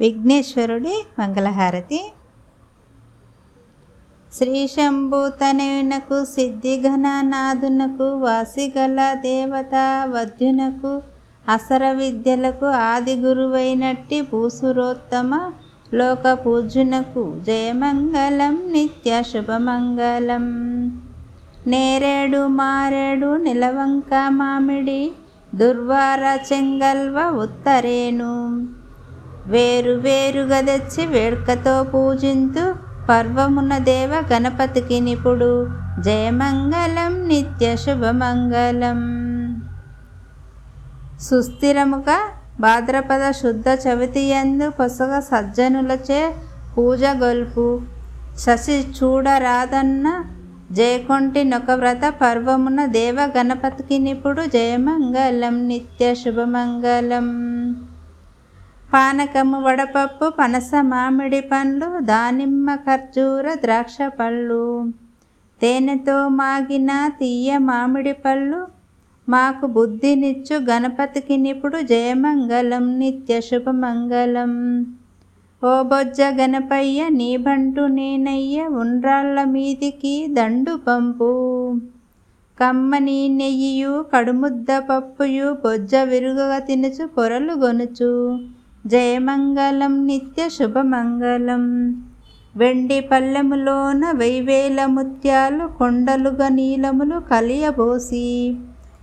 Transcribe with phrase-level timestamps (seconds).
[0.00, 2.00] విఘ్నేశ్వరుడి మంగళహారతి.
[4.32, 9.74] శ్రీ శంభూతనయునకు సిద్ధిఘననాథునకు వాసిగల దేవత
[10.06, 11.02] వద్యునకు
[11.48, 15.52] అసర విద్యలకు ఆది గురువైనట్టి భూసురోత్తమ
[15.94, 20.46] లోక పూజునకు జయమంగళం నిత్య శుభమంగళం.
[21.66, 25.12] నేరేడు మారేడు నిలవంక మామిడి
[25.54, 28.34] దుర్వార చెంగల్వ ఉత్తరేను
[29.48, 32.74] వేరు వేరుగా తెచ్చి వేడుకతో పూజింతు
[33.08, 35.52] పర్వమున దేవ గణపతికి నిపుడు.
[36.00, 39.00] జయమంగళం నిత్య శుభమంగళం.
[41.20, 42.18] సుస్థిరముగా
[42.60, 46.34] భాద్రపద శుద్ధ చవితి ఎందు పొసగ సజ్జనులచే
[46.78, 47.82] పూజ గొల్పు.
[48.38, 50.24] శశి చూడరాదన్న
[50.72, 54.42] జయకొంటి నొక వ్రత పర్వమున దేవ గణపతికి నిపుడు.
[54.46, 57.28] జయమంగళం నిత్య శుభమంగళం.
[58.92, 64.92] పానకము వడపప్పు పనస మామిడి పండ్లు దానిమ్మ ఖర్జూర ద్రాక్ష పళ్ళు.
[65.60, 68.66] తేనెతో మాగిన తీయ మామిడి పళ్ళు.
[69.28, 74.82] మాకు బుద్ధినిచ్చు గణపతికి నిపుడు జయమంగళం నిత్య శుభమంగళం.
[75.64, 81.32] ఓ బొజ్జ గణపయ్య నీ బంటు నేనయ్య ఉండ్రాళ్ళ మీదికి దండు పంపు.
[82.60, 88.12] కమ్మని నెయ్యియు కడుముద్ద పప్పుయు బొజ్జ విరుగగా తినుచు పొరలు గొనుచు.
[88.86, 91.64] జయమంగళం నిత్య శుభమంగళం.
[92.56, 98.56] వెండి పల్లెములోన వైవేల ముత్యాలు కొండలుగా నీలములు కలియబోసి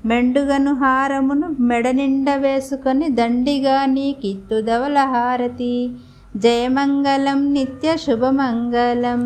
[0.05, 5.91] మెండుగను హారమును మెడ నిండ వేసుకొని దండిగా నీకిత్తుదవల హారతి
[6.37, 9.23] జయమంగళం నిత్య శుభమంగళం.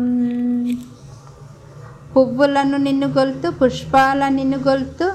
[2.16, 5.12] పువ్వులను నిన్ను గొల్తు పుష్పాల నిన్ను గొల్తు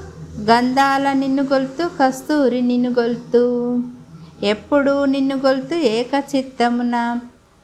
[0.50, 3.44] గంధాల నిన్ను గొల్తు కస్తూరి నిన్ను గొల్తు.
[4.42, 7.20] ఎప్పుడు నిన్ను గొలుతు ఏకచిత్తమున.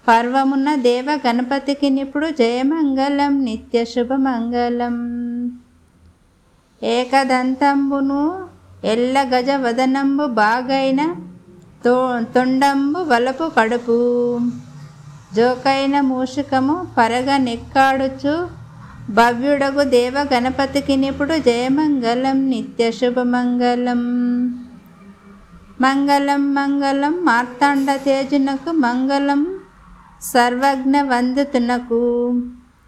[0.08, 4.96] పర్వమున దేవ గణపతికి నిప్పుడు జయమంగళం నిత్య శుభమంగళం.
[6.82, 8.48] ఏకదంతంబును
[8.84, 11.14] ఎల్ల గజ వదనంబు బాగైన
[11.84, 13.96] తో తొండంబు వలపు కడుపు.
[15.36, 18.48] జోకైన మూషికము పరగ నెక్కాడుచు
[19.10, 24.02] భవ్యుడగు దేవ గణపతికి నిపుడు జయమంగళం నిత్య శుభమంగళం.
[25.82, 29.42] మంగళం మంగళం మార్తాండ తేజునకు మంగళం
[30.32, 32.00] సర్వజ్ఞ వందితునకు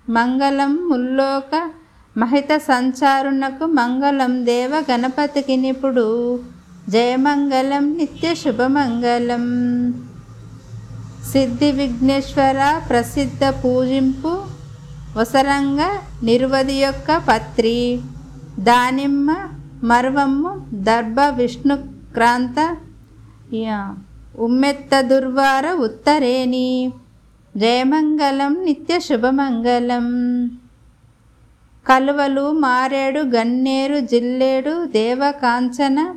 [0.09, 1.53] మంగళం ముల్లోక
[2.17, 6.09] మహిత సంచారునకు మంగళం దేవ గణపతికి నిపుడు.
[6.89, 9.47] జయమంగళం నిత్య శుభమంగళం
[11.33, 12.61] సిద్ధి విఘ్నేశ్వర
[12.91, 14.33] ప్రసిద్ధ పూజింపు
[15.19, 15.81] వసరంగ
[16.23, 17.79] నిర్వధి యొక్క పత్రి.
[18.71, 19.29] దానిమ్మ
[19.91, 20.53] మర్వమ్ము
[20.89, 22.59] దర్భ విష్ణుక్రాంత
[24.39, 26.93] ఉమ్మెత్త దుర్వార ఉత్తరేణి
[27.57, 30.07] జయమంగళం నిత్య శుభమంగళం.
[31.87, 36.15] కలువలు మారేడు గన్నేరు జిల్లేడు దేవకాంచన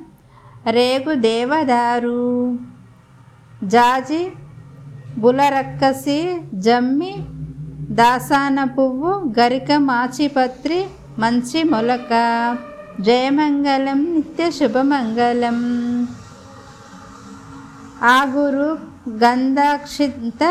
[0.70, 2.60] రేగు దేవదారు.
[3.64, 4.32] జాజి
[5.18, 7.16] బులరక్కసి జమ్మి
[7.90, 10.86] దాసాన పువ్వు గరిక మాచిపత్రి
[11.20, 12.14] మంచి మొలక.
[13.02, 15.60] జయమంగళం నిత్య శుభమంగళం.
[18.02, 18.78] ఆగురు
[19.24, 20.44] గంధాక్షిత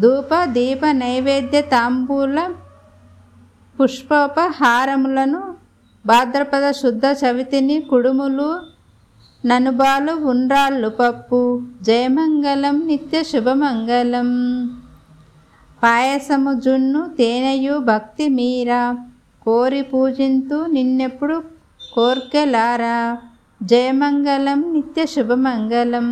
[0.00, 2.54] ధూప దీప నైవేద్య తాంబూల
[3.80, 5.56] పుష్పోపహారములను
[6.06, 8.50] భాద్రపద శుద్ధ చవితిని కుడుములు
[9.46, 14.30] ననుబాలు ఉండ్రాళ్ళు పప్పు జయమంగళం నిత్య శుభమంగళం.
[15.82, 18.96] పాయసము జున్ను తేనెయు భక్తి మీరా
[19.42, 21.42] కోరి పూజింతు నిన్నెప్పుడు
[21.94, 23.18] కోర్కెలారా
[23.62, 26.08] జయమంగళం నిత్య శుభమంగళం.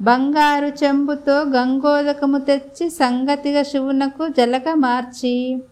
[0.00, 5.62] బంగారు చెంబుతో గంగోదకము తెచ్చి సంగతిగా శివునకు జలక మార్చి.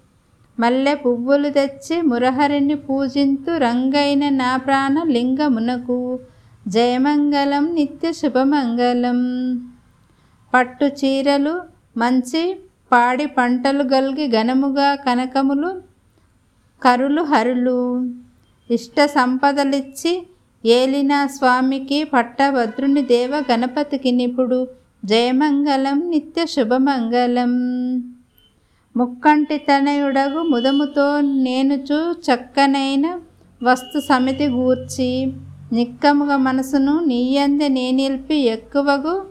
[0.61, 6.21] మల్లె పువ్వులు తెచ్చి మురహరిని పూజింతు రంగైన నా ప్రాణ లింగమునకు.
[6.69, 9.21] జయమంగళం నిత్య శుభమంగళం.
[10.55, 11.61] పట్టు చీరలు
[11.97, 12.61] మంచి
[12.93, 15.83] పాడి పంటలు గలిగి ఘనముగా కనకములు
[16.83, 18.11] కరులు హరులు.
[18.71, 20.27] ఇష్ట సంపదలిచ్చి
[20.67, 24.69] ఏలిన స్వామికి పట్టభద్రుని దేవ గణపతికి నిపుడు.
[25.05, 27.53] జయమంగళం నిత్య శుభమంగళం.
[28.97, 33.21] ముక్కంటి తనయుడగు ముదముతో నేనుచు చక్కనైన
[33.63, 35.33] వస్తు సమితి గూర్చి.
[35.73, 39.27] నిక్కముగా మనసును నీయందే నేనిల్పి ఎక్కువగు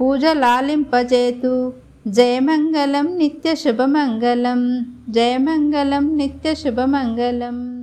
[0.00, 1.72] పూజ లాలింపజేతు
[2.08, 4.86] జయమంగళం నిత్య శుభమంగళం.
[5.08, 7.77] జయమంగళం నిత్య శుభమంగళం.